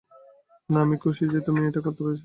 [0.69, 2.19] না, আমি খুশি যে তুমি এটা করতে পেরেছো।